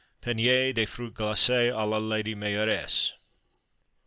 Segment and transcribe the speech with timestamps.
[0.19, 3.13] Paniér de Fruit glacé à la Lady Mayoress.